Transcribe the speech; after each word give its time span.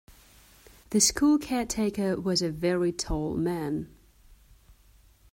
The 0.89 0.99
school 0.99 1.37
caretaker 1.37 2.19
was 2.19 2.41
a 2.41 2.49
very 2.49 2.91
tall 2.91 3.35
man 3.37 3.95